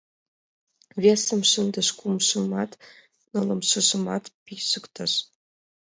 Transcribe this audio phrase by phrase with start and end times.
[1.03, 2.71] Весым шындыш, кумшымат,
[3.31, 5.13] нылымшыжымат пижыктыш...